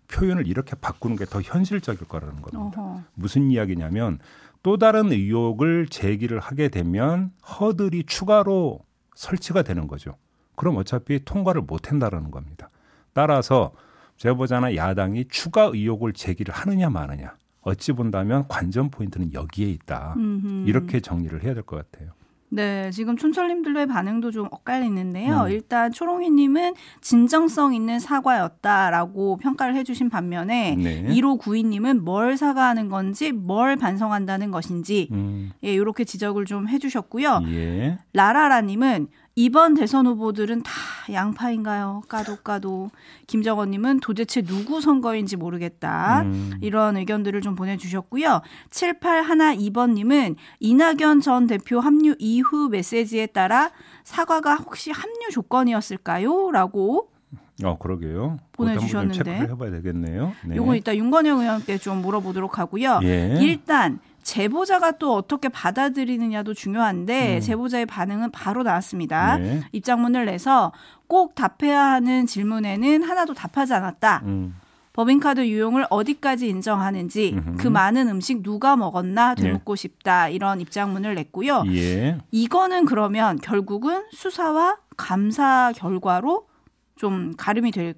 표현을 0.08 0.46
이렇게 0.46 0.74
바꾸는 0.80 1.16
게 1.16 1.26
더 1.26 1.42
현실적일 1.42 2.08
거라는 2.08 2.40
겁니다. 2.40 2.80
어허. 2.80 3.02
무슨 3.12 3.50
이야기냐면 3.50 4.18
또 4.62 4.78
다른 4.78 5.12
의혹을 5.12 5.88
제기를 5.88 6.40
하게 6.40 6.68
되면 6.68 7.32
허들이 7.46 8.04
추가로 8.04 8.80
설치가 9.14 9.60
되는 9.62 9.88
거죠. 9.88 10.16
그럼 10.56 10.78
어차피 10.78 11.22
통과를 11.22 11.60
못 11.60 11.90
한다라는 11.90 12.30
겁니다. 12.30 12.70
따라서 13.12 13.72
제가 14.16 14.36
보자나 14.36 14.74
야당이 14.74 15.26
추가 15.28 15.64
의혹을 15.64 16.14
제기를 16.14 16.54
하느냐 16.54 16.88
마느냐 16.88 17.34
어찌 17.62 17.92
본다면 17.92 18.46
관전 18.48 18.90
포인트는 18.90 19.32
여기에 19.32 19.68
있다. 19.68 20.14
음흠. 20.16 20.64
이렇게 20.68 21.00
정리를 21.00 21.42
해야 21.44 21.54
될 21.54 21.62
것 21.62 21.76
같아요. 21.90 22.10
네, 22.52 22.90
지금 22.90 23.16
촌철님들의 23.16 23.86
반응도 23.86 24.32
좀 24.32 24.48
엇갈리는데요. 24.50 25.42
음. 25.42 25.50
일단 25.50 25.92
초롱이님은 25.92 26.74
진정성 27.00 27.74
있는 27.74 28.00
사과였다라고 28.00 29.36
평가를 29.36 29.76
해주신 29.76 30.08
반면에 30.10 30.74
네. 30.74 31.04
1592님은 31.06 32.00
뭘 32.00 32.36
사과하는 32.36 32.88
건지 32.88 33.30
뭘 33.30 33.76
반성한다는 33.76 34.50
것인지 34.50 35.08
음, 35.12 35.52
예, 35.62 35.72
이렇게 35.72 36.02
지적을 36.04 36.44
좀 36.44 36.68
해주셨고요. 36.68 37.42
예. 37.46 37.98
라라라님은 38.14 39.06
이번 39.40 39.72
대선 39.72 40.06
후보들은 40.06 40.64
다 40.64 40.70
양파인가요? 41.10 42.02
까도 42.08 42.36
까도. 42.36 42.90
김정원님은 43.26 44.00
도대체 44.00 44.42
누구 44.42 44.82
선거인지 44.82 45.36
모르겠다. 45.36 46.22
음. 46.26 46.58
이런 46.60 46.98
의견들을 46.98 47.40
좀 47.40 47.54
보내주셨고요. 47.54 48.42
7812번님은 48.68 50.36
이낙연 50.60 51.22
전 51.22 51.46
대표 51.46 51.80
합류 51.80 52.14
이후 52.18 52.68
메시지에 52.68 53.28
따라 53.28 53.70
사과가 54.04 54.56
혹시 54.56 54.90
합류 54.90 55.30
조건이었을까요? 55.32 56.50
라고 56.50 57.08
어 57.64 57.78
그러게요. 57.78 58.36
보내주셨는데. 58.52 59.24
체크를 59.24 59.50
해봐야 59.52 59.70
되겠네요. 59.70 60.32
네. 60.44 60.56
요건 60.56 60.76
이따 60.76 60.94
윤건영 60.94 61.40
의원께 61.40 61.78
좀 61.78 62.02
물어보도록 62.02 62.58
하고요. 62.58 63.00
예. 63.04 63.38
일단 63.40 64.00
제보자가 64.22 64.92
또 64.92 65.14
어떻게 65.14 65.48
받아들이느냐도 65.48 66.54
중요한데 66.54 67.36
음. 67.36 67.40
제보자의 67.40 67.86
반응은 67.86 68.30
바로 68.30 68.62
나왔습니다. 68.62 69.38
네. 69.38 69.60
입장문을 69.72 70.26
내서 70.26 70.72
꼭 71.06 71.34
답해야 71.34 71.82
하는 71.82 72.26
질문에는 72.26 73.02
하나도 73.02 73.34
답하지 73.34 73.74
않았다. 73.74 74.22
음, 74.24 74.56
법인카드 74.92 75.46
유용을 75.46 75.86
어디까지 75.88 76.48
인정하는지 76.48 77.34
음흠. 77.34 77.56
그 77.58 77.68
많은 77.68 78.08
음식 78.08 78.42
누가 78.42 78.76
먹었나 78.76 79.34
네. 79.34 79.42
되묻고 79.42 79.76
싶다. 79.76 80.28
이런 80.28 80.60
입장문을 80.60 81.14
냈고요. 81.14 81.64
예. 81.68 82.18
이거는 82.30 82.84
그러면 82.84 83.38
결국은 83.38 84.04
수사와 84.10 84.78
감사 84.96 85.72
결과로 85.74 86.46
좀 86.96 87.32
가름이 87.36 87.70
되 87.70 87.94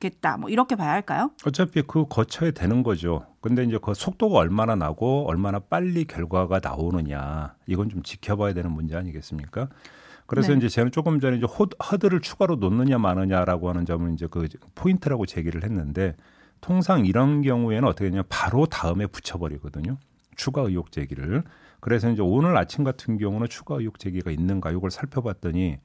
겠다. 0.00 0.36
뭐 0.36 0.50
이렇게 0.50 0.74
봐야 0.76 0.90
할까요? 0.92 1.30
어차피 1.46 1.82
그 1.82 2.06
거쳐야 2.08 2.50
되는 2.50 2.82
거죠. 2.82 3.26
근데 3.40 3.64
이제 3.64 3.78
그 3.82 3.94
속도가 3.94 4.38
얼마나 4.38 4.74
나고 4.74 5.26
얼마나 5.28 5.58
빨리 5.58 6.04
결과가 6.04 6.60
나오느냐 6.62 7.54
이건 7.66 7.88
좀 7.88 8.02
지켜봐야 8.02 8.52
되는 8.54 8.70
문제 8.70 8.96
아니겠습니까? 8.96 9.68
그래서 10.26 10.52
네. 10.52 10.58
이제 10.58 10.68
저는 10.68 10.90
조금 10.90 11.20
전에 11.20 11.36
이제 11.36 11.46
호- 11.46 11.68
허들을 11.90 12.20
추가로 12.20 12.56
놓느냐 12.56 12.98
마느냐라고 12.98 13.68
하는 13.68 13.84
점은 13.84 14.14
이제 14.14 14.26
그 14.30 14.48
포인트라고 14.74 15.26
제기를 15.26 15.64
했는데 15.64 16.16
통상 16.60 17.04
이런 17.04 17.42
경우에는 17.42 17.86
어떻게 17.88 18.08
되냐 18.10 18.22
바로 18.28 18.66
다음에 18.66 19.06
붙여버리거든요. 19.06 19.98
추가 20.36 20.62
의혹 20.62 20.90
제기를. 20.92 21.44
그래서 21.80 22.10
이제 22.10 22.22
오늘 22.22 22.56
아침 22.56 22.84
같은 22.84 23.18
경우는 23.18 23.48
추가 23.50 23.76
의혹 23.76 23.98
제기가 23.98 24.30
있는가 24.30 24.70
이걸 24.70 24.90
살펴봤더니 24.90 25.68
뭐 25.70 25.78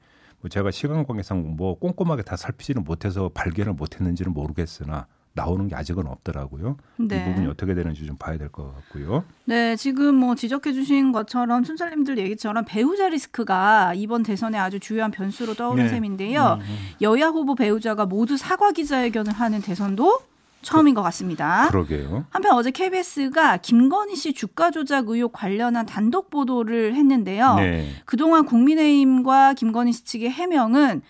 제가 0.48 0.70
시간 0.70 1.04
관계상 1.06 1.56
뭐 1.56 1.78
꼼꼼하게 1.78 2.22
다 2.22 2.36
살피지는 2.36 2.84
못해서 2.84 3.30
발견을 3.34 3.74
못했는지는 3.74 4.32
모르겠으나 4.32 5.06
나오는 5.32 5.68
게 5.68 5.76
아직은 5.76 6.06
없더라고요. 6.08 6.76
네. 6.96 7.16
이 7.20 7.24
부분이 7.24 7.46
어떻게 7.46 7.72
되는지 7.74 8.04
좀 8.04 8.16
봐야 8.16 8.36
될 8.36 8.48
것 8.48 8.74
같고요. 8.74 9.24
네, 9.44 9.76
지금 9.76 10.16
뭐 10.16 10.34
지적해 10.34 10.72
주신 10.72 11.12
것처럼 11.12 11.62
춘철님들 11.62 12.18
얘기처럼 12.18 12.64
배우자 12.66 13.08
리스크가 13.08 13.94
이번 13.94 14.24
대선에 14.24 14.58
아주 14.58 14.80
주요한 14.80 15.12
변수로 15.12 15.54
떠오른 15.54 15.84
네. 15.84 15.88
셈인데요. 15.90 16.58
여야 17.00 17.28
후보 17.28 17.54
배우자가 17.54 18.06
모두 18.06 18.36
사과 18.36 18.72
기자회견을 18.72 19.32
하는 19.32 19.60
대선도 19.60 20.20
처음인 20.62 20.94
것 20.94 21.02
같습니다. 21.02 21.68
그러게요. 21.68 22.24
한편 22.30 22.54
어제 22.54 22.70
KBS가 22.70 23.58
김건희 23.58 24.16
씨 24.16 24.32
주가 24.34 24.70
조작 24.70 25.08
의혹 25.08 25.32
관련한 25.32 25.86
단독 25.86 26.30
보도를 26.30 26.94
했는데요. 26.94 27.54
네. 27.56 27.88
그동안 28.04 28.44
국민의힘과 28.44 29.54
김건희 29.54 29.92
씨 29.92 30.04
측의 30.04 30.30
해명은 30.30 31.02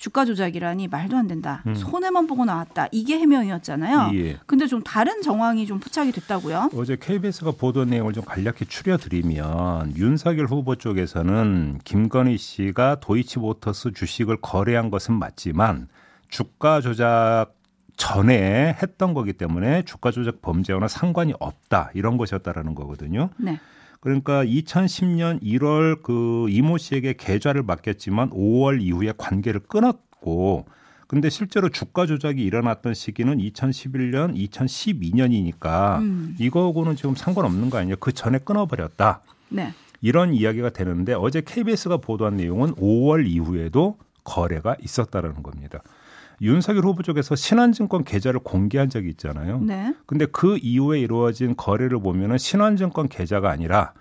주가 0.00 0.24
조작이라니 0.24 0.88
말도 0.88 1.14
안 1.14 1.26
된다. 1.26 1.62
음. 1.66 1.74
손해만 1.74 2.26
보고 2.26 2.46
나왔다. 2.46 2.88
이게 2.90 3.18
해명이었잖아요. 3.18 4.12
예. 4.14 4.38
근데 4.46 4.66
좀 4.66 4.82
다른 4.82 5.20
정황이 5.20 5.66
좀 5.66 5.78
포착이 5.78 6.10
됐다고요? 6.12 6.70
어제 6.74 6.96
KBS가 6.98 7.50
보도 7.52 7.84
내용을 7.84 8.14
좀 8.14 8.24
간략히 8.24 8.64
추려드리면 8.66 9.96
윤석열 9.96 10.46
후보 10.46 10.74
쪽에서는 10.76 11.80
김건희 11.84 12.38
씨가 12.38 13.00
도이치모터스 13.00 13.92
주식을 13.92 14.38
거래한 14.40 14.90
것은 14.90 15.18
맞지만 15.18 15.88
주가 16.30 16.80
조작 16.80 17.59
전에 18.00 18.78
했던 18.82 19.12
거기 19.12 19.34
때문에 19.34 19.82
주가 19.82 20.10
조작 20.10 20.40
범죄와는 20.40 20.88
상관이 20.88 21.34
없다 21.38 21.90
이런 21.92 22.16
것이었다라는 22.16 22.74
거거든요. 22.74 23.28
네. 23.36 23.60
그러니까 24.00 24.42
2010년 24.42 25.42
1월 25.42 26.02
그 26.02 26.46
이모 26.48 26.78
씨에게 26.78 27.12
계좌를 27.18 27.62
맡겼지만 27.62 28.30
5월 28.30 28.80
이후에 28.80 29.12
관계를 29.18 29.60
끊었고 29.60 30.64
근데 31.08 31.28
실제로 31.28 31.68
주가 31.68 32.06
조작이 32.06 32.42
일어났던 32.42 32.94
시기는 32.94 33.36
2011년, 33.36 34.34
2012년이니까 34.48 35.98
음. 35.98 36.36
이거하고는 36.38 36.96
지금 36.96 37.14
상관없는 37.14 37.68
거 37.68 37.78
아니냐. 37.78 37.96
그 38.00 38.12
전에 38.12 38.38
끊어버렸다. 38.38 39.20
네. 39.50 39.74
이런 40.00 40.32
이야기가 40.32 40.70
되는데 40.70 41.12
어제 41.12 41.42
KBS가 41.42 41.98
보도한 41.98 42.38
내용은 42.38 42.74
5월 42.76 43.26
이후에도 43.26 43.98
거래가 44.24 44.76
있었다라는 44.80 45.42
겁니다. 45.42 45.82
윤석열 46.40 46.84
후보 46.84 47.02
쪽에서 47.02 47.36
신한증권 47.36 48.04
계좌를 48.04 48.40
공개한 48.40 48.88
적이 48.88 49.10
있잖아요. 49.10 49.60
네. 49.60 49.94
근데 50.06 50.26
그 50.26 50.58
이후에 50.62 51.00
이루어진 51.00 51.54
거래를 51.56 52.00
보면은 52.00 52.38
신한증권 52.38 53.08
계좌가 53.08 53.50
아니라 53.50 53.92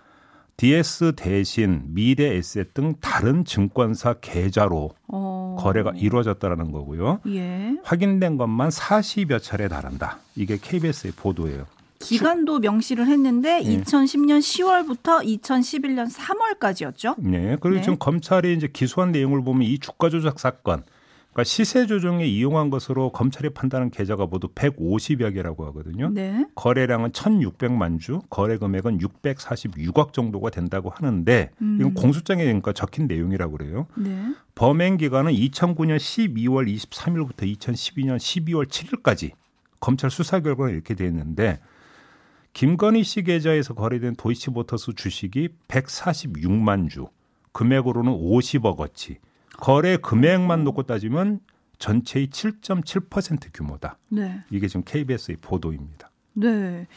DS 0.57 1.13
대신 1.15 1.83
미래 1.87 2.35
에셋 2.35 2.73
등 2.73 2.95
다른 2.99 3.45
증권사 3.45 4.15
계좌로 4.19 4.91
어. 5.07 5.55
거래가 5.57 5.93
이루어졌다라는 5.95 6.71
거고요. 6.71 7.21
예. 7.27 7.77
확인된 7.83 8.35
것만 8.37 8.69
40여 8.69 9.41
차례 9.41 9.69
달한다. 9.69 10.19
이게 10.35 10.57
KBS의 10.61 11.13
보도예요. 11.15 11.65
기간도 11.99 12.59
명시를 12.59 13.07
했는데 13.07 13.61
네. 13.61 13.81
2010년 13.81 14.39
10월부터 14.39 15.23
2011년 15.23 16.09
3월까지였죠. 16.11 17.15
네. 17.19 17.57
그리고 17.59 17.77
네. 17.77 17.81
지금 17.81 17.97
검찰이 17.97 18.53
이제 18.53 18.67
기소한 18.71 19.11
내용을 19.11 19.43
보면 19.43 19.63
이 19.63 19.79
주가 19.79 20.09
조작 20.09 20.39
사건 20.39 20.83
그러니까 21.31 21.43
시세 21.43 21.85
조정에 21.85 22.25
이용한 22.25 22.69
것으로 22.69 23.11
검찰이 23.11 23.49
판단한 23.51 23.91
계좌가 23.91 24.25
모두 24.25 24.47
150여 24.49 25.33
개라고 25.33 25.65
하거든요. 25.67 26.09
네. 26.09 26.45
거래량은 26.55 27.11
1,600만 27.11 27.99
주, 27.99 28.21
거래 28.29 28.57
금액은 28.57 28.97
646억 28.97 30.13
정도가 30.13 30.49
된다고 30.49 30.89
하는데 30.89 31.51
음. 31.61 31.77
이건 31.79 31.93
공소장에 31.93 32.43
그러니까 32.43 32.73
적힌 32.73 33.07
내용이라고 33.07 33.57
그래요. 33.57 33.87
네. 33.95 34.33
범행 34.55 34.97
기간은 34.97 35.31
2009년 35.31 35.97
12월 35.97 36.67
23일부터 36.75 37.43
2012년 37.57 38.17
12월 38.17 38.67
7일까지 38.67 39.31
검찰 39.79 40.09
수사 40.09 40.39
결과는 40.39 40.73
이렇게 40.73 40.95
돼 40.95 41.05
있는데 41.05 41.59
김건희 42.53 43.03
씨 43.03 43.23
계좌에서 43.23 43.75
거래된 43.75 44.15
도이치모터스 44.15 44.95
주식이 44.95 45.49
146만 45.67 46.89
주, 46.89 47.07
금액으로는 47.51 48.11
50억 48.11 48.79
어치. 48.79 49.19
거래 49.59 49.97
금액만 49.97 50.63
놓고 50.63 50.83
따지면 50.83 51.39
전체의 51.77 52.27
7.7% 52.27 53.49
규모다. 53.53 53.97
네. 54.09 54.43
이게 54.49 54.67
지금 54.67 54.83
KBS의 54.85 55.37
보도입니다. 55.41 56.11
네. 56.33 56.87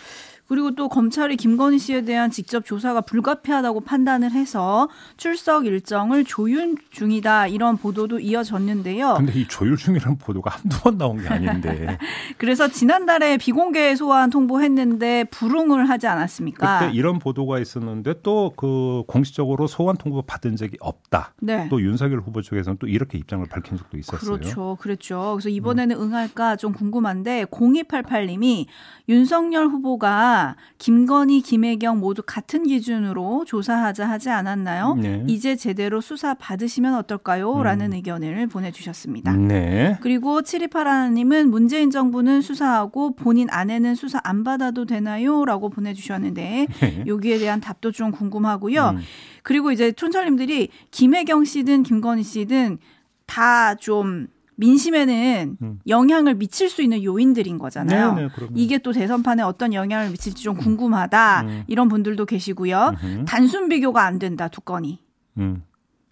그리고 0.49 0.75
또 0.75 0.89
검찰이 0.89 1.37
김건희 1.37 1.79
씨에 1.79 2.03
대한 2.03 2.31
직접 2.31 2.65
조사가 2.65 3.03
불가피하다고 3.03 3.81
판단을 3.81 4.33
해서 4.33 4.89
출석 5.17 5.67
일정을 5.67 6.25
조율 6.25 6.77
중이다 6.91 7.49
이런 7.49 7.77
보도도 7.77 8.21
이어졌는데요. 8.21 9.15
근데 9.17 9.33
이 9.39 9.47
조율 9.49 9.77
중이라는 9.77 10.19
보도가 10.19 10.51
한두 10.51 10.81
번 10.81 10.99
나온 10.99 11.21
게 11.21 11.29
아닌데 11.29 11.99
그래서 12.39 12.69
지난달에 12.69 13.37
비공개 13.39 13.95
소환 13.97 14.31
통보했는데 14.31 15.25
불응을 15.25 15.89
하지 15.89 16.07
않았습니까? 16.07 16.81
그때 16.81 16.93
이런 16.93 17.19
보도가 17.19 17.59
있었는데 17.59 18.23
또 18.23 18.53
그 18.57 19.03
공식적으로 19.07 19.67
소환 19.67 19.97
통보 19.97 20.23
받은 20.23 20.57
적이 20.57 20.77
없다. 20.81 21.35
네. 21.41 21.69
또 21.69 21.81
윤석열 21.83 22.21
후보 22.21 22.43
쪽에서는 22.43 22.79
또 22.79 22.87
이렇게 22.87 23.19
입장을 23.19 23.45
밝힌 23.47 23.77
적도 23.77 23.97
있었어요. 23.97 24.39
그렇죠. 24.39 24.77
그랬죠. 24.81 25.33
그래서 25.35 25.49
이번에는 25.49 25.97
응할까 25.97 26.57
좀 26.57 26.73
궁금한데 26.73 27.47
0288님이 27.47 28.67
윤석 29.09 29.43
윤석열 29.43 29.67
후보가 29.69 30.32
김건희, 30.79 31.41
김혜경 31.43 32.01
모두 32.01 32.23
같은 32.25 32.65
기준으로 32.65 33.45
조사하자 33.47 34.09
하지 34.09 34.31
않았나요? 34.31 34.95
네. 34.95 35.25
이제 35.29 35.57
제대로 35.57 36.01
수사 36.01 36.35
받으시면 36.35 36.95
어떨까요? 36.95 37.53
음. 37.55 37.63
라는 37.63 37.93
의견을 37.93 38.47
보내주셨습니다. 38.49 39.33
네. 39.37 39.99
그리고 40.01 40.41
7281님은 40.43 41.45
문재인 41.49 41.91
정부는 41.91 42.41
수사하고 42.41 43.15
본인 43.15 43.49
아내는 43.51 43.95
수사 43.95 44.21
안 44.25 44.45
받아도 44.45 44.85
되나요? 44.85 45.45
라고 45.45 45.69
보내주셨는데 45.69 46.67
네. 46.81 47.05
여기에 47.07 47.39
대한 47.39 47.61
답도 47.61 47.93
좀 47.93 48.11
궁금하고요. 48.11 48.97
음. 48.97 49.01
그리고 49.43 49.73
이제 49.73 49.93
촌철님들이 49.93 50.69
김혜경 50.91 51.45
씨든 51.45 51.83
김건희 51.83 52.23
씨든 52.23 52.79
다좀 53.27 54.29
민심에는 54.63 55.57
음. 55.61 55.81
영향을 55.89 56.37
미칠 56.37 56.71
수 56.71 56.83
있는 56.83 57.03
요인들인 57.03 57.59
거잖아요. 57.59 58.15
네, 58.15 58.23
네. 58.23 58.29
이게 58.55 58.79
또 58.79 58.93
대선판에 58.93 59.43
어떤 59.43 59.75
영향을 59.75 60.11
미칠지 60.11 60.45
좀 60.45 60.57
궁금하다. 60.57 61.43
음. 61.43 61.65
이런 61.67 61.89
분들도 61.89 62.25
계시고요. 62.25 62.95
음흠. 63.03 63.25
단순 63.27 63.69
비교가 63.69 64.05
안 64.05 64.21
된다. 64.21 64.47
두 64.47 64.61
건이. 64.61 65.01
음. 65.39 65.65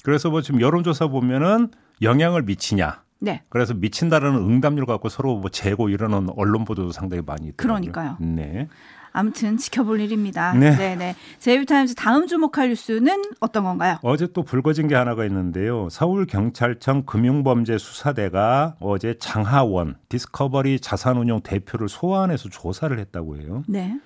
그래서 0.02 0.30
뭐 0.30 0.42
지금 0.42 0.60
여론조사 0.60 1.06
보면은 1.08 1.68
영향을 2.02 2.42
미치냐. 2.42 3.02
네. 3.20 3.42
그래서 3.50 3.74
미친다라는 3.74 4.40
응답률 4.40 4.86
갖고 4.86 5.08
서로 5.08 5.36
뭐 5.36 5.50
재고 5.50 5.88
이러는 5.88 6.28
언론 6.36 6.64
보도도 6.64 6.90
상당히 6.90 7.22
많이 7.24 7.48
있더라고요. 7.48 7.92
그러니까요. 7.92 8.16
네. 8.18 8.68
아무튼 9.12 9.56
지켜볼 9.56 10.00
일입니다. 10.00 10.52
네. 10.54 10.76
네네. 10.76 11.16
JB타임즈 11.38 11.94
다음 11.94 12.26
주목할 12.26 12.68
뉴스는 12.68 13.22
어떤 13.40 13.64
건가요? 13.64 13.98
어제 14.02 14.26
또 14.32 14.42
불거진 14.42 14.88
게 14.88 14.94
하나가 14.94 15.24
있는데요. 15.24 15.88
서울경찰청 15.90 17.04
금융범죄수사대가 17.04 18.76
어제 18.80 19.14
장하원 19.18 19.96
디스커버리 20.08 20.80
자산운용 20.80 21.40
대표를 21.42 21.88
소환해서 21.88 22.48
조사를 22.48 22.98
했다고 22.98 23.38
해요. 23.38 23.62
네. 23.66 23.98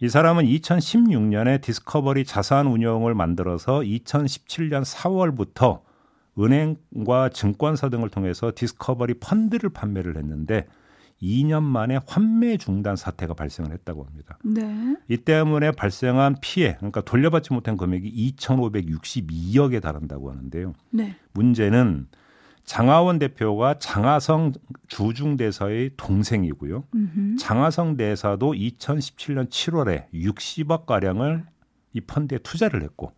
이 0.00 0.08
사람은 0.08 0.44
2016년에 0.44 1.60
디스커버리 1.60 2.24
자산운용을 2.24 3.14
만들어서 3.14 3.80
2017년 3.80 4.84
4월부터 4.84 5.80
은행과 6.38 7.28
증권사 7.28 7.88
등을 7.88 8.08
통해서 8.08 8.50
디스커버리 8.54 9.14
펀드를 9.20 9.70
판매를 9.70 10.16
했는데 10.16 10.66
2년 11.22 11.62
만에 11.62 12.00
환매 12.06 12.56
중단 12.56 12.96
사태가 12.96 13.34
발생을 13.34 13.72
했다고 13.72 14.04
합니다. 14.04 14.38
네. 14.44 14.96
이 15.08 15.16
때문에 15.16 15.72
발생한 15.72 16.36
피해, 16.40 16.74
그러니까 16.76 17.00
돌려받지 17.00 17.52
못한 17.52 17.76
금액이 17.76 18.34
2,562억에 18.36 19.80
달한다고 19.80 20.30
하는데요. 20.30 20.74
네. 20.90 21.16
문제는 21.32 22.08
장하원 22.64 23.18
대표가 23.18 23.78
장하성 23.78 24.52
주중대사의 24.88 25.92
동생이고요. 25.96 26.84
음흠. 26.94 27.36
장하성 27.36 27.96
대사도 27.96 28.52
2017년 28.52 29.48
7월에 29.48 30.10
60억 30.12 30.86
가량을 30.86 31.44
이 31.92 32.00
펀드에 32.00 32.38
투자를 32.38 32.82
했고 32.82 33.12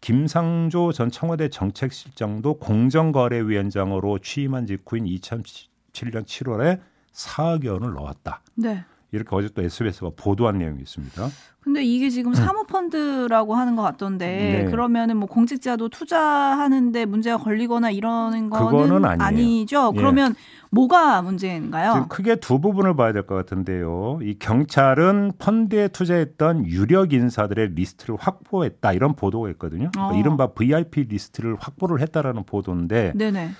김상조 0.00 0.92
전 0.92 1.10
청와대 1.10 1.48
정책실장도 1.48 2.58
공정거래위원장으로 2.58 4.18
취임한 4.18 4.66
직후인 4.66 5.04
2007년 5.04 6.24
7월에 6.24 6.80
4억 7.12 7.66
원을 7.66 7.94
넣었다. 7.94 8.40
네. 8.54 8.84
이렇게 9.12 9.28
어제 9.36 9.48
또 9.54 9.62
SBS가 9.62 10.10
보도한 10.16 10.58
내용이 10.58 10.80
있습니다. 10.80 11.28
근데 11.60 11.84
이게 11.84 12.08
지금 12.10 12.32
사모펀드라고 12.34 13.54
하는 13.54 13.76
것 13.76 13.82
같던데 13.82 14.64
네. 14.64 14.70
그러면은 14.70 15.16
뭐 15.18 15.28
공직자도 15.28 15.90
투자하는데 15.90 17.04
문제가 17.04 17.36
걸리거나 17.36 17.90
이러는 17.90 18.50
거는. 18.50 19.04
아니죠. 19.04 19.92
예. 19.94 19.98
그러면 19.98 20.34
뭐가 20.70 21.22
문제인가요? 21.22 21.92
지금 21.92 22.08
크게 22.08 22.36
두 22.36 22.58
부분을 22.58 22.96
봐야 22.96 23.12
될 23.12 23.22
것 23.26 23.34
같은데요. 23.36 24.18
이 24.22 24.38
경찰은 24.38 25.32
펀드에 25.38 25.88
투자했던 25.88 26.66
유력 26.66 27.12
인사들의 27.12 27.74
리스트를 27.74 28.16
확보했다 28.18 28.92
이런 28.94 29.14
보도가 29.14 29.50
있거든요. 29.50 29.90
그러니까 29.92 30.16
어. 30.16 30.18
이른바 30.18 30.48
VIP 30.48 31.04
리스트를 31.04 31.56
확보를 31.60 32.00
했다라는 32.00 32.44
보도인데 32.44 33.12
네네. 33.14 33.50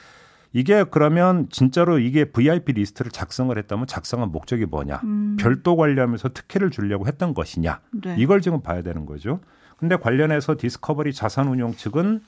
이게 0.52 0.84
그러면 0.84 1.48
진짜로 1.50 1.98
이게 1.98 2.26
VIP 2.26 2.72
리스트를 2.72 3.10
작성을 3.10 3.56
했다면 3.56 3.86
작성한 3.86 4.30
목적이 4.30 4.66
뭐냐? 4.66 5.00
음. 5.04 5.36
별도 5.40 5.76
관리하면서 5.76 6.30
특혜를 6.30 6.70
주려고 6.70 7.06
했던 7.06 7.32
것이냐? 7.34 7.80
네. 8.02 8.16
이걸 8.18 8.40
지금 8.40 8.60
봐야 8.60 8.82
되는 8.82 9.06
거죠. 9.06 9.40
근데 9.78 9.96
관련해서 9.96 10.56
디스커버리 10.58 11.12
자산운용 11.12 11.74
측은 11.74 12.20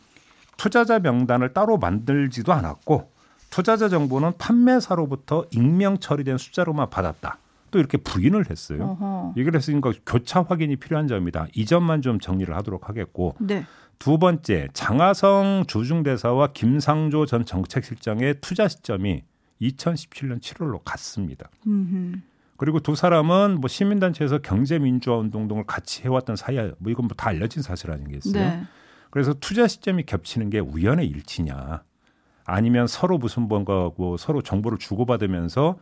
투자자 0.57 0.99
명단을 0.99 1.53
따로 1.53 1.77
만들지도 1.77 2.53
않았고 2.53 3.11
투자자 3.51 3.89
정보는 3.89 4.33
판매사로부터 4.39 5.45
익명 5.53 5.99
처리된 5.99 6.39
숫자로만 6.39 6.91
받았다. 6.91 7.39
또 7.71 7.79
이렇게 7.79 7.99
부인을 7.99 8.51
했어요. 8.51 8.97
어허. 9.01 9.35
이걸 9.37 9.57
했으니까 9.57 9.93
교차 10.07 10.43
확인이 10.49 10.77
필요한 10.77 11.09
점이다. 11.09 11.49
이 11.55 11.67
점만 11.67 12.03
좀 12.03 12.21
정리를 12.21 12.55
하도록 12.57 12.89
하겠고 12.89 13.35
네. 13.41 13.67
두 13.99 14.19
번째 14.19 14.69
장하성 14.73 15.65
주중대사와 15.67 16.49
김상조 16.53 17.27
전 17.27 17.45
정책실장의 17.45 18.37
투자 18.41 18.69
시점이 18.69 19.23
2017년 19.61 20.41
7월로 20.41 20.81
같습니다. 20.85 21.49
음흠. 21.67 22.19
그리고 22.57 22.81
두 22.81 22.95
사람은 22.95 23.61
뭐 23.61 23.69
시민단체에서 23.69 24.39
경제민주화 24.39 25.17
운동 25.17 25.49
등을 25.49 25.65
같이 25.65 26.03
해왔던 26.03 26.37
사이야. 26.37 26.73
뭐 26.79 26.93
이건 26.93 27.07
뭐 27.07 27.15
다 27.17 27.31
알려진 27.31 27.63
사실 27.63 27.91
아니겠어요? 27.91 28.33
네. 28.33 28.63
그래서 29.11 29.35
투자 29.35 29.67
시점이 29.67 30.05
겹치는 30.05 30.51
게 30.51 30.59
우연의 30.59 31.07
일치냐, 31.07 31.83
아니면 32.45 32.87
서로 32.87 33.19
무슨 33.19 33.43
뭔가 33.49 33.91
뭐 33.97 34.17
서로 34.17 34.43
정보를 34.43 34.79
주고받으면서 34.79 35.79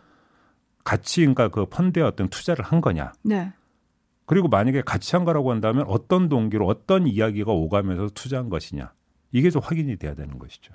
같이 0.84 1.20
그러니까 1.20 1.48
그 1.48 1.66
펀드에 1.66 2.02
어떤 2.02 2.28
투자를 2.28 2.64
한 2.64 2.80
거냐. 2.80 3.12
네. 3.22 3.52
그리고 4.32 4.48
만약에 4.48 4.80
같이 4.80 5.14
한 5.14 5.26
거라고 5.26 5.50
한다면 5.50 5.84
어떤 5.88 6.30
동기로 6.30 6.66
어떤 6.66 7.06
이야기가 7.06 7.52
오가면서 7.52 8.08
투자한 8.14 8.48
것이냐. 8.48 8.94
이게 9.30 9.50
좀 9.50 9.60
확인이 9.62 9.98
돼야 9.98 10.14
되는 10.14 10.38
것이죠. 10.38 10.72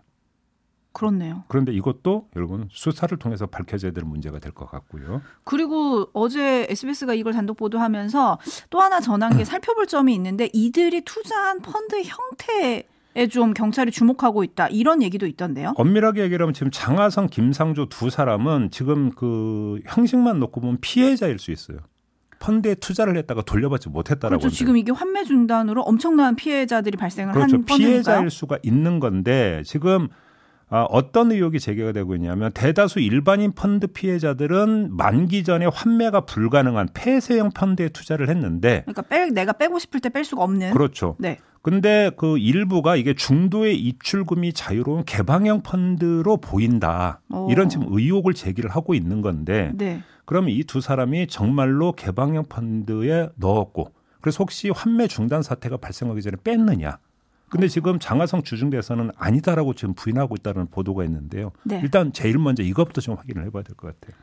그렇네요. 0.93 1.43
그런데 1.47 1.71
이것도 1.73 2.27
여러분 2.35 2.67
수사를 2.71 3.17
통해서 3.17 3.47
밝혀져야 3.47 3.93
될 3.93 4.03
문제가 4.03 4.37
될 4.37 4.51
것 4.51 4.69
같고요. 4.69 5.23
그리고 5.43 6.07
어제 6.13 6.67
SBS가 6.69 7.15
이걸 7.15 7.33
단독 7.33 7.57
보도하면서 7.57 8.37
또 8.69 8.79
하나 8.79 8.99
전한 8.99 9.31
음. 9.31 9.37
게 9.39 9.43
살펴볼 9.43 9.87
점이 9.87 10.13
있는데 10.13 10.49
이들이 10.53 11.01
투자한 11.01 11.61
펀드 11.63 12.03
형태 12.03 12.83
에 13.15 13.27
좀 13.27 13.55
경찰이 13.55 13.89
주목하고 13.89 14.43
있다 14.43 14.67
이런 14.67 15.01
얘기도 15.01 15.25
있던데요. 15.25 15.73
엄밀하게 15.77 16.21
얘기하면 16.21 16.53
지금 16.53 16.69
장하성, 16.69 17.29
김상조 17.31 17.89
두 17.89 18.11
사람은 18.11 18.69
지금 18.69 19.09
그 19.09 19.81
형식만 19.87 20.39
놓고 20.39 20.61
보면 20.61 20.77
피해자일 20.81 21.39
수 21.39 21.49
있어요. 21.51 21.79
펀드에 22.39 22.75
투자를 22.75 23.17
했다가 23.17 23.41
돌려받지 23.43 23.89
못했다라고. 23.89 24.39
그렇죠. 24.39 24.55
지금 24.55 24.77
이게 24.77 24.91
환매 24.91 25.23
중단으로 25.23 25.81
엄청난 25.81 26.35
피해자들이 26.35 26.97
발생을 26.97 27.33
그렇죠. 27.33 27.55
한 27.55 27.65
펀드니까요. 27.65 27.91
피해자일 27.91 28.29
수가 28.29 28.59
있는 28.63 28.99
건데 28.99 29.61
지금 29.65 30.07
아, 30.69 30.81
어떤 30.89 31.31
의혹이 31.31 31.61
제기가 31.61 31.93
되고 31.93 32.13
있냐면 32.15 32.51
대다수 32.51 32.99
일반인 32.99 33.53
펀드 33.53 33.87
피해자들은 33.87 34.97
만기 34.97 35.43
전에 35.45 35.65
환매가 35.65 36.21
불가능한 36.21 36.89
폐쇄형 36.93 37.51
펀드에 37.51 37.89
투자를 37.89 38.29
했는데 38.29 38.81
그러니까 38.81 39.01
뺄 39.03 39.33
내가 39.33 39.53
빼고 39.53 39.79
싶을 39.79 40.01
때 40.01 40.09
뺄 40.09 40.25
수가 40.25 40.43
없는. 40.43 40.71
그렇죠. 40.71 41.15
네. 41.19 41.39
근데 41.61 42.11
그 42.17 42.37
일부가 42.37 42.95
이게 42.95 43.13
중도의 43.13 43.77
입출금이 43.79 44.53
자유로운 44.53 45.03
개방형 45.05 45.63
펀드로 45.63 46.37
보인다. 46.37 47.19
오. 47.29 47.49
이런 47.51 47.67
지금 47.67 47.87
의혹을 47.89 48.33
제기를 48.33 48.69
하고 48.69 48.93
있는 48.93 49.21
건데 49.21 49.71
네. 49.75 50.01
그러면 50.27 50.51
이두 50.51 50.81
사람이 50.81 51.27
정말로 51.27 51.93
개방형 51.93 52.43
펀드에 52.49 53.29
넣었고 53.37 53.93
그래서 54.21 54.37
혹시 54.43 54.69
환매 54.69 55.07
중단 55.07 55.41
사태가 55.41 55.77
발생하기 55.77 56.21
전에 56.21 56.35
뺐느냐? 56.43 56.99
근데 57.49 57.69
지금 57.69 57.97
장하성 57.97 58.43
주중대에서는 58.43 59.11
아니다라고 59.15 59.73
지금 59.73 59.93
부인하고 59.93 60.35
있다는 60.35 60.67
보도가 60.67 61.05
있는데요. 61.05 61.53
네. 61.63 61.79
일단 61.81 62.11
제일 62.11 62.37
먼저 62.39 62.61
이것부터 62.61 62.99
좀 62.99 63.15
확인을 63.15 63.45
해봐야 63.45 63.63
될 63.63 63.73
것 63.77 63.95
같아요. 63.95 64.17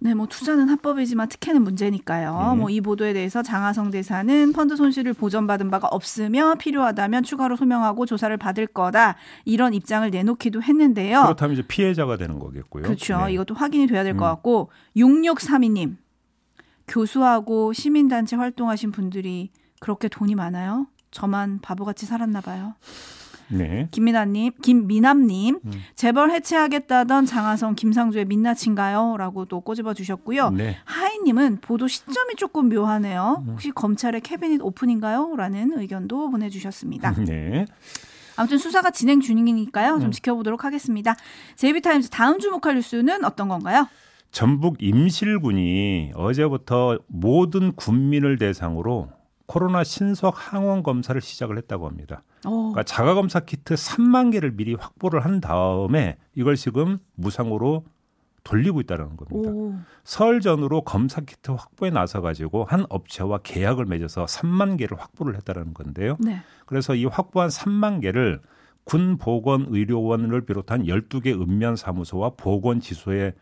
네, 0.00 0.14
뭐 0.14 0.26
투자는 0.26 0.68
합법이지만 0.68 1.28
특혜는 1.28 1.62
문제니까요. 1.62 2.52
네. 2.52 2.60
뭐이 2.60 2.80
보도에 2.80 3.12
대해서 3.12 3.42
장하성 3.42 3.90
대사는 3.90 4.52
펀드 4.52 4.76
손실을 4.76 5.12
보전받은 5.12 5.70
바가 5.70 5.88
없으며 5.88 6.54
필요하다면 6.54 7.24
추가로 7.24 7.56
소명하고 7.56 8.06
조사를 8.06 8.36
받을 8.36 8.66
거다 8.68 9.16
이런 9.44 9.74
입장을 9.74 10.08
내놓기도 10.08 10.62
했는데요. 10.62 11.22
그렇다면 11.22 11.54
이제 11.54 11.62
피해자가 11.66 12.16
되는 12.16 12.38
거겠고요. 12.38 12.84
그렇죠. 12.84 13.26
네. 13.26 13.32
이것도 13.34 13.54
확인이 13.54 13.88
돼야 13.88 14.04
될것 14.04 14.22
음. 14.22 14.22
같고 14.22 14.70
6632님 14.96 15.96
교수하고 16.86 17.72
시민단체 17.72 18.36
활동하신 18.36 18.92
분들이 18.92 19.50
그렇게 19.80 20.08
돈이 20.08 20.36
많아요? 20.36 20.86
저만 21.10 21.60
바보같이 21.60 22.06
살았나 22.06 22.40
봐요. 22.40 22.74
네. 23.50 23.88
김미나님, 23.90 24.52
김미남님, 24.62 25.60
음. 25.64 25.72
재벌 25.94 26.30
해체하겠다던 26.30 27.26
장하성, 27.26 27.74
김상조의 27.74 28.24
민낯인가요? 28.26 29.16
라고 29.16 29.44
또 29.44 29.60
꼬집어 29.60 29.94
주셨고요. 29.94 30.50
네. 30.50 30.76
하이님은 30.84 31.58
보도 31.60 31.88
시점이 31.88 32.36
조금 32.36 32.68
묘하네요. 32.68 33.44
음. 33.46 33.52
혹시 33.52 33.70
검찰의 33.70 34.20
캐비닛 34.20 34.60
오픈인가요? 34.62 35.34
라는 35.36 35.78
의견도 35.78 36.30
보내주셨습니다. 36.30 37.12
네. 37.24 37.66
아무튼 38.36 38.58
수사가 38.58 38.90
진행 38.90 39.20
중이니까요. 39.20 39.98
좀 39.98 40.06
음. 40.06 40.10
지켜보도록 40.12 40.64
하겠습니다. 40.64 41.16
JB타임즈 41.56 42.10
다음 42.10 42.38
주목할 42.38 42.76
뉴스는 42.76 43.24
어떤 43.24 43.48
건가요? 43.48 43.88
전북 44.30 44.82
임실군이 44.82 46.12
어제부터 46.14 46.98
모든 47.08 47.72
군민을 47.72 48.38
대상으로 48.38 49.08
코로나 49.46 49.82
신속 49.82 50.34
항원 50.36 50.82
검사를 50.82 51.18
시작을 51.20 51.56
했다고 51.56 51.88
합니다. 51.88 52.22
어. 52.44 52.50
그러니까 52.50 52.82
자가 52.82 53.14
검사 53.14 53.40
키트 53.40 53.74
3만 53.74 54.32
개를 54.32 54.52
미리 54.56 54.74
확보를 54.74 55.24
한 55.24 55.40
다음에 55.40 56.16
이걸 56.34 56.56
지금 56.56 56.98
무상으로 57.14 57.84
돌리고 58.44 58.80
있다는 58.80 59.16
겁니다. 59.16 59.50
오. 59.50 59.74
설 60.04 60.40
전후로 60.40 60.82
검사 60.82 61.20
키트 61.20 61.50
확보에 61.50 61.90
나서 61.90 62.20
가지고 62.20 62.64
한 62.64 62.86
업체와 62.88 63.38
계약을 63.42 63.84
맺어서 63.84 64.24
3만 64.24 64.78
개를 64.78 64.98
확보를 64.98 65.36
했다라는 65.36 65.74
건데요. 65.74 66.16
네. 66.20 66.40
그래서 66.64 66.94
이 66.94 67.04
확보한 67.04 67.50
3만 67.50 68.00
개를 68.00 68.40
군 68.84 69.18
보건 69.18 69.66
의료원을 69.68 70.46
비롯한 70.46 70.84
12개 70.84 71.38
읍면 71.38 71.76
사무소와 71.76 72.32
보건 72.38 72.80
지소에 72.80 73.34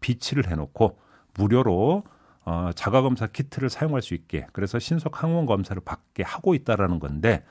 비치를 0.00 0.48
해 0.48 0.54
놓고 0.54 0.96
무료로 1.34 2.04
어, 2.44 2.70
자가 2.74 3.02
검사 3.02 3.26
키트를 3.26 3.68
사용할 3.68 4.02
수 4.02 4.14
있게 4.14 4.46
그래서 4.52 4.78
신속 4.78 5.22
항원 5.22 5.46
검사를 5.46 5.80
받게 5.84 6.22
하고 6.22 6.54
있다라는 6.54 7.00
건데 7.00 7.44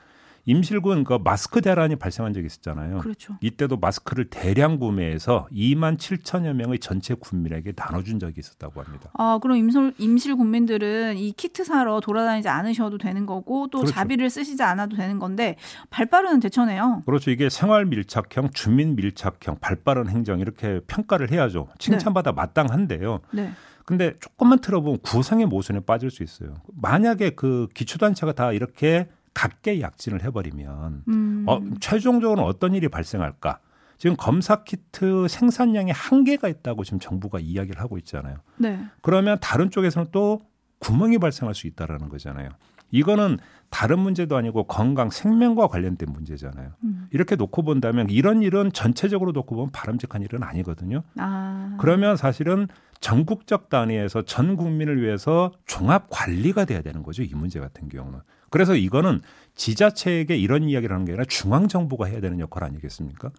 임실군 0.44 1.04
그 1.04 1.18
마스크 1.22 1.60
대란이 1.60 1.96
발생한 1.96 2.32
적이 2.32 2.46
있었잖아요. 2.46 2.98
그렇죠. 2.98 3.36
이때도 3.40 3.76
마스크를 3.76 4.28
대량 4.28 4.78
구매해서 4.78 5.46
2만 5.52 5.98
7천여 5.98 6.52
명의 6.54 6.78
전체 6.78 7.14
군민에게 7.14 7.72
나눠준 7.76 8.18
적이 8.18 8.40
있었다고 8.40 8.82
합니다. 8.82 9.10
아, 9.14 9.38
그럼 9.40 9.56
임실, 9.56 9.94
임실 9.98 10.36
국민들은 10.36 11.16
이 11.16 11.32
키트 11.32 11.64
사러 11.64 12.00
돌아다니지 12.00 12.48
않으셔도 12.48 12.98
되는 12.98 13.24
거고 13.26 13.68
또 13.68 13.78
그렇죠. 13.78 13.94
자비를 13.94 14.30
쓰시지 14.30 14.62
않아도 14.62 14.96
되는 14.96 15.18
건데 15.18 15.56
발빠른 15.90 16.40
대처네요. 16.40 17.02
그렇죠. 17.06 17.30
이게 17.30 17.48
생활 17.48 17.86
밀착형, 17.86 18.50
주민 18.52 18.96
밀착형, 18.96 19.58
발빠른 19.60 20.08
행정 20.08 20.40
이렇게 20.40 20.80
평가를 20.86 21.30
해야죠. 21.30 21.68
칭찬받아 21.78 22.32
마땅한데요. 22.32 23.20
네. 23.32 23.52
근데 23.84 24.14
조금만 24.20 24.60
틀어보면 24.60 25.00
구상의 25.02 25.46
모순에 25.46 25.80
빠질 25.80 26.10
수 26.10 26.22
있어요. 26.22 26.54
만약에 26.74 27.30
그 27.30 27.68
기초단체가 27.74 28.32
다 28.32 28.52
이렇게 28.52 29.08
각계 29.34 29.80
약진을 29.80 30.22
해버리면 30.24 31.04
음. 31.08 31.44
어, 31.46 31.60
최종적으로 31.80 32.42
어떤 32.44 32.74
일이 32.74 32.88
발생할까? 32.88 33.60
지금 33.98 34.16
검사 34.16 34.64
키트 34.64 35.28
생산량에 35.28 35.92
한계가 35.92 36.48
있다고 36.48 36.82
지금 36.82 36.98
정부가 36.98 37.38
이야기를 37.38 37.80
하고 37.80 37.98
있잖아요. 37.98 38.38
네. 38.56 38.78
그러면 39.00 39.38
다른 39.40 39.70
쪽에서는 39.70 40.08
또 40.10 40.40
구멍이 40.80 41.18
발생할 41.18 41.54
수 41.54 41.68
있다라는 41.68 42.08
거잖아요. 42.08 42.48
이거는 42.90 43.38
다른 43.70 44.00
문제도 44.00 44.36
아니고 44.36 44.64
건강 44.64 45.08
생명과 45.08 45.68
관련된 45.68 46.12
문제잖아요. 46.12 46.72
음. 46.84 47.06
이렇게 47.10 47.36
놓고 47.36 47.62
본다면 47.62 48.10
이런 48.10 48.42
일은 48.42 48.72
전체적으로 48.72 49.32
놓고 49.32 49.54
보면 49.56 49.70
바람직한 49.72 50.20
일은 50.22 50.42
아니거든요. 50.42 51.02
아. 51.16 51.76
그러면 51.80 52.16
사실은 52.16 52.68
전국적 53.00 53.70
단위에서 53.70 54.22
전 54.22 54.56
국민을 54.56 55.00
위해서 55.00 55.52
종합 55.64 56.08
관리가 56.10 56.66
돼야 56.66 56.82
되는 56.82 57.02
거죠. 57.02 57.22
이 57.22 57.30
문제 57.34 57.60
같은 57.60 57.88
경우는. 57.88 58.20
그래서 58.52 58.76
이거는 58.76 59.20
지자체에게 59.56 60.36
이런 60.36 60.62
이야기를 60.68 60.94
하는 60.94 61.04
게 61.04 61.12
아니라 61.12 61.24
중앙 61.28 61.66
정부가 61.68 62.06
해야 62.06 62.20
되는 62.20 62.38
역할 62.38 62.64
아니겠습니까? 62.64 63.30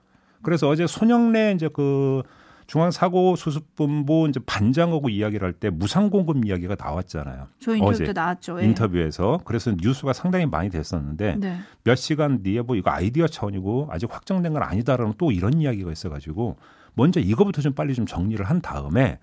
그래서 0.41 0.67
어제 0.67 0.85
손영래 0.87 1.53
이제 1.53 1.69
그 1.71 2.23
중앙 2.65 2.91
사고 2.91 3.35
수습본부 3.35 4.27
이제 4.29 4.39
반장하고 4.45 5.09
이야기를 5.09 5.45
할 5.45 5.53
때 5.53 5.69
무상 5.69 6.09
공급 6.09 6.45
이야기가 6.45 6.75
나왔잖아요. 6.79 7.47
저 7.59 7.73
인터뷰 7.75 7.91
어제 7.91 8.05
때 8.05 8.13
나왔죠. 8.13 8.59
예. 8.61 8.65
인터뷰에서 8.65 9.39
그래서 9.45 9.71
뉴스가 9.79 10.13
상당히 10.13 10.45
많이 10.45 10.69
됐었는데 10.69 11.35
네. 11.39 11.57
몇 11.83 11.95
시간 11.95 12.41
뒤에 12.41 12.61
뭐 12.61 12.75
이거 12.75 12.89
아이디어 12.91 13.27
차원이고 13.27 13.89
아직 13.91 14.13
확정된 14.13 14.53
건 14.53 14.63
아니다라는 14.63 15.13
또 15.17 15.31
이런 15.31 15.59
이야기가 15.59 15.91
있어가지고 15.91 16.57
먼저 16.95 17.19
이거부터 17.19 17.61
좀 17.61 17.73
빨리 17.73 17.93
좀 17.93 18.05
정리를 18.05 18.43
한 18.43 18.61
다음에 18.61 19.19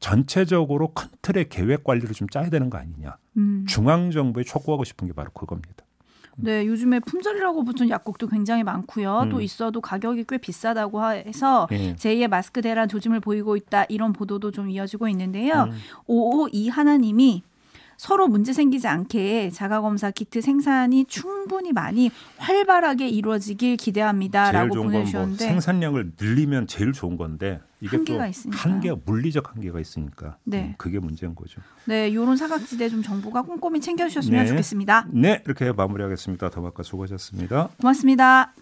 전체적으로 0.00 0.92
큰 0.92 1.08
틀의 1.22 1.48
계획 1.48 1.84
관리를 1.84 2.14
좀 2.14 2.28
짜야 2.28 2.50
되는 2.50 2.70
거 2.70 2.78
아니냐. 2.78 3.16
음. 3.36 3.64
중앙 3.68 4.10
정부에 4.10 4.44
촉구하고 4.44 4.84
싶은 4.84 5.08
게 5.08 5.14
바로 5.14 5.30
그겁니다. 5.32 5.84
네, 6.36 6.66
요즘에 6.66 7.00
품절이라고 7.00 7.64
붙은 7.64 7.88
약국도 7.88 8.26
굉장히 8.26 8.64
많고요. 8.64 9.20
음. 9.20 9.28
또 9.30 9.40
있어도 9.40 9.80
가격이 9.80 10.24
꽤 10.28 10.38
비싸다고 10.38 11.02
해서 11.04 11.68
예. 11.72 11.94
제2의 11.94 12.28
마스크 12.28 12.60
대란 12.60 12.88
조짐을 12.88 13.20
보이고 13.20 13.56
있다 13.56 13.84
이런 13.88 14.12
보도도 14.12 14.50
좀 14.50 14.68
이어지고 14.68 15.08
있는데요. 15.08 15.68
음. 15.70 15.72
552 16.06 16.68
하나님이 16.68 17.42
서로 18.04 18.28
문제 18.28 18.52
생기지 18.52 18.86
않게 18.86 19.48
자가검사 19.48 20.10
키트 20.10 20.42
생산이 20.42 21.06
충분히 21.06 21.72
많이 21.72 22.10
활발하게 22.36 23.08
이루어지길 23.08 23.78
기대합니다라고 23.78 24.74
뭐 24.74 24.84
보내주셨는데 24.84 25.42
생산량을 25.46 26.12
늘리면 26.20 26.66
제일 26.66 26.92
좋은 26.92 27.16
건데 27.16 27.62
이게 27.80 27.96
한계가 27.96 28.24
또 28.24 28.28
있으니까. 28.28 28.58
한계 28.62 28.92
물리적 28.92 29.54
한계가 29.54 29.80
있으니까 29.80 30.36
네. 30.44 30.64
음, 30.64 30.74
그게 30.76 30.98
문제인 30.98 31.34
거죠. 31.34 31.62
네, 31.86 32.12
요런 32.12 32.36
사각지대 32.36 32.90
좀 32.90 33.02
정부가 33.02 33.40
꼼꼼히 33.40 33.80
챙겨주셨으면 33.80 34.42
네. 34.42 34.48
좋겠습니다. 34.50 35.06
네 35.10 35.40
이렇게 35.46 35.72
마무리하겠습니다. 35.72 36.50
더박과 36.50 36.82
수고하셨습니다. 36.82 37.70
고맙습니다. 37.80 38.52